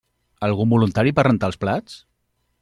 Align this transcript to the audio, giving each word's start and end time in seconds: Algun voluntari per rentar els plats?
Algun 0.47 0.71
voluntari 0.75 1.13
per 1.21 1.27
rentar 1.29 1.51
els 1.55 1.61
plats? 1.67 2.01